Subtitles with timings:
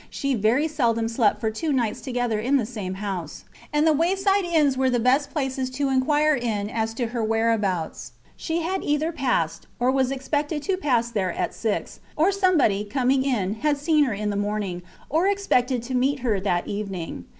[0.09, 4.45] She very seldom slept for two nights together in the same house; and the wayside
[4.45, 8.13] inns were the best places to inquire in as to her whereabouts.
[8.35, 13.21] She had either passed, or was expected to pass there at six; or somebody, coming
[13.23, 17.25] in, had seen her in the morning, or expected to meet her that evening.